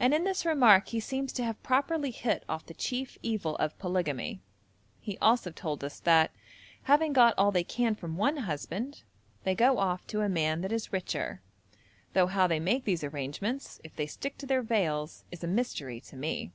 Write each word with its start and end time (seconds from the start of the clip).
And 0.00 0.14
in 0.14 0.24
this 0.24 0.46
remark 0.46 0.88
he 0.88 1.00
seems 1.00 1.30
to 1.34 1.44
have 1.44 1.62
properly 1.62 2.10
hit 2.10 2.46
off 2.48 2.64
the 2.64 2.72
chief 2.72 3.18
evil 3.22 3.56
of 3.56 3.78
polygamy. 3.78 4.40
He 5.02 5.18
also 5.18 5.50
told 5.50 5.84
us 5.84 6.00
that, 6.00 6.30
having 6.84 7.12
got 7.12 7.34
all 7.36 7.52
they 7.52 7.62
can 7.62 7.94
from 7.94 8.16
one 8.16 8.38
husband, 8.38 9.02
they 9.42 9.54
go 9.54 9.76
off 9.76 10.06
to 10.06 10.22
a 10.22 10.30
man 10.30 10.62
that 10.62 10.72
is 10.72 10.94
richer, 10.94 11.42
though 12.14 12.28
how 12.28 12.46
they 12.46 12.58
make 12.58 12.84
these 12.86 13.04
arrangements, 13.04 13.82
if 13.84 13.94
they 13.94 14.06
stick 14.06 14.38
to 14.38 14.46
their 14.46 14.62
veils, 14.62 15.24
is 15.30 15.44
a 15.44 15.46
mystery 15.46 16.00
to 16.00 16.16
me. 16.16 16.50